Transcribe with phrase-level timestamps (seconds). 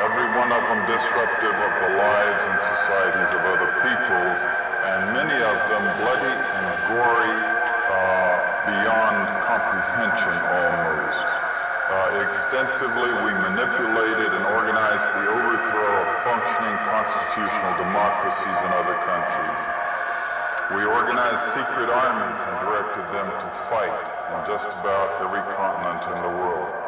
[0.00, 4.40] every one of them disruptive of the lives and societies of other peoples,
[4.88, 7.36] and many of them bloody and gory
[7.92, 11.26] uh, beyond comprehension almost.
[11.90, 19.68] Uh, extensively, we manipulated and organized the overthrow of functioning constitutional democracies in other countries.
[20.72, 26.22] We organized secret armies and directed them to fight in just about every continent in
[26.22, 26.79] the world.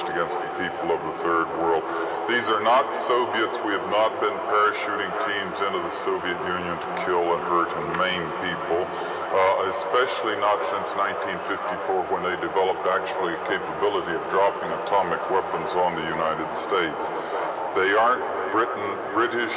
[0.00, 1.84] Against the people of the Third World.
[2.24, 3.60] These are not Soviets.
[3.60, 7.84] We have not been parachuting teams into the Soviet Union to kill and hurt and
[8.00, 14.72] maim people, uh, especially not since 1954 when they developed actually a capability of dropping
[14.88, 17.04] atomic weapons on the United States.
[17.76, 19.52] They aren't Britain, British,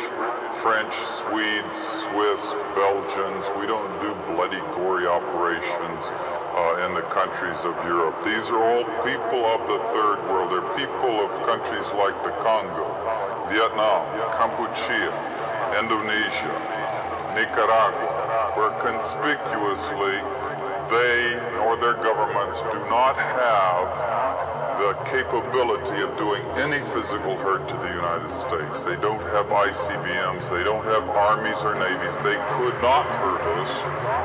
[0.60, 0.91] French,
[1.24, 2.43] Swedes, Swiss,
[2.76, 3.48] Belgians.
[3.56, 6.12] We don't do bloody, gory operations
[6.55, 8.15] uh, in the countries of Europe.
[8.23, 10.51] These are all people of the third world.
[10.55, 12.87] They're people of countries like the Congo,
[13.51, 14.07] Vietnam,
[14.39, 15.11] Cambodia,
[15.75, 16.55] Indonesia,
[17.35, 20.23] Nicaragua, where conspicuously
[20.87, 27.75] they nor their governments do not have the capability of doing any physical hurt to
[27.79, 28.83] the United States.
[28.83, 32.15] They don't have ICBMs, they don't have armies or navies.
[32.27, 33.71] They could not hurt us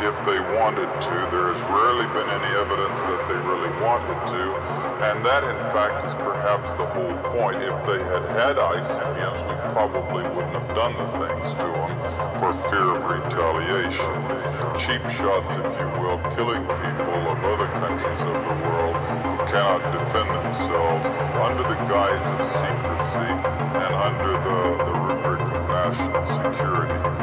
[0.02, 1.14] if they wanted to.
[1.30, 4.42] There has rarely been any evidence that they really wanted to.
[5.06, 7.62] And that, in fact, is perhaps the whole point.
[7.62, 11.92] If they had had ICBMs, we probably wouldn't have done the things to them
[12.42, 14.18] for fear of retaliation.
[14.82, 20.30] Cheap shots, if you will, killing people of other countries of the world cannot defend
[20.30, 27.19] themselves under the guise of secrecy and under the, the rubric of national security.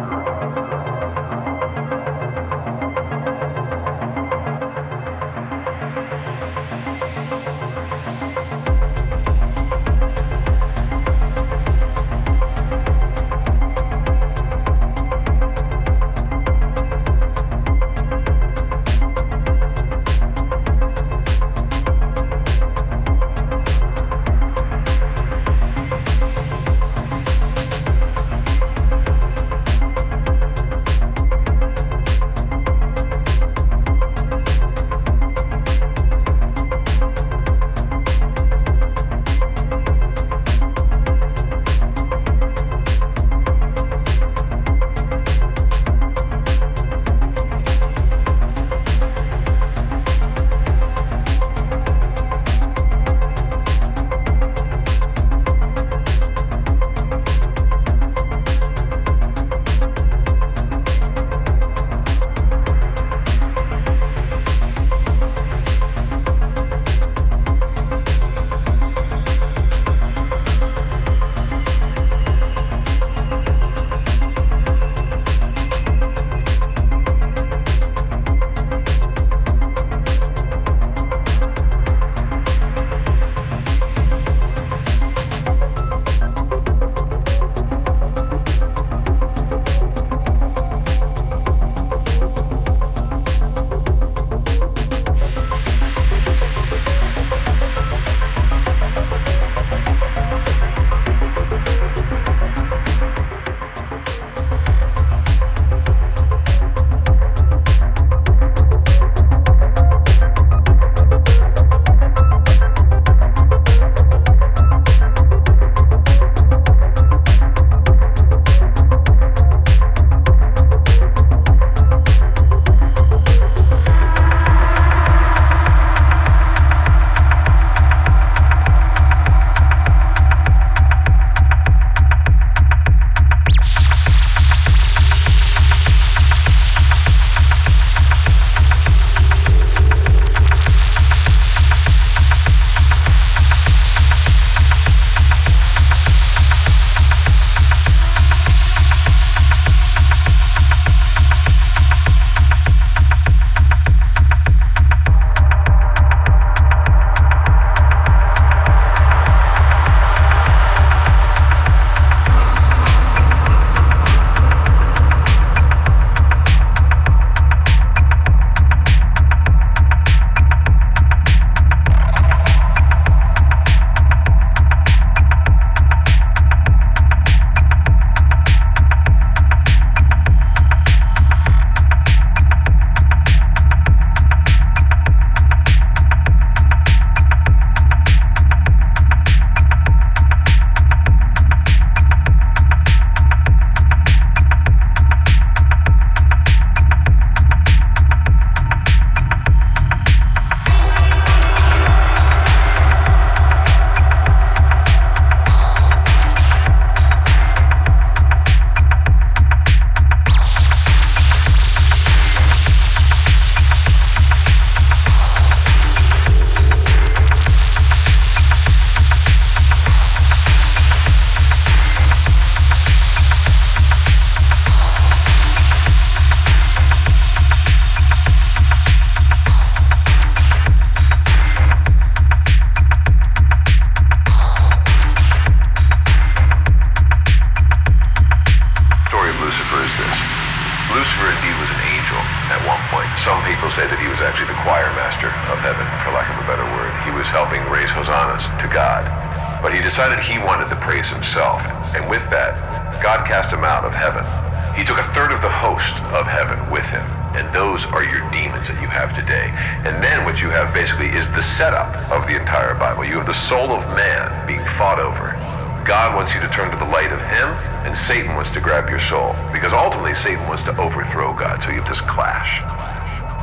[271.34, 271.62] God.
[271.62, 272.64] So you have this clash.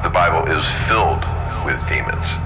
[0.03, 1.25] The Bible is filled
[1.65, 2.39] with demons.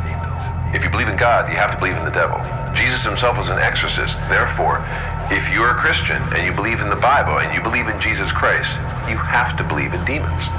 [0.72, 2.40] If you believe in God, you have to believe in the devil.
[2.74, 4.18] Jesus himself was an exorcist.
[4.28, 4.84] Therefore,
[5.30, 8.32] if you're a Christian and you believe in the Bible and you believe in Jesus
[8.32, 8.78] Christ,
[9.08, 10.50] you have to believe in demons.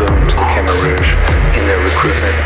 [0.00, 2.39] Film to the Khmer Rouge in their recruitment.